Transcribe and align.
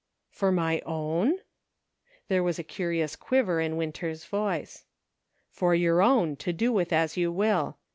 "For 0.31 0.51
my 0.51 0.81
own?" 0.83 1.37
There 2.27 2.41
was 2.41 2.57
a 2.57 2.63
curious 2.63 3.15
quiver 3.15 3.59
in 3.61 3.77
Winter's 3.77 4.25
voice." 4.25 4.83
For 5.51 5.75
your 5.75 6.01
own, 6.01 6.37
to 6.37 6.51
do 6.51 6.73
with 6.73 6.91
as 6.91 7.17
you 7.17 7.31
will. 7.31 7.77